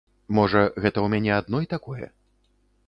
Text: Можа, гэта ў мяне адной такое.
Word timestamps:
Можа, 0.37 0.61
гэта 0.83 0.93
ў 1.01 1.07
мяне 1.15 1.31
адной 1.41 1.65
такое. 1.77 2.05